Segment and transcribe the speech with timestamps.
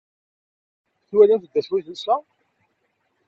[1.07, 2.15] Twalamt d acu i telsa?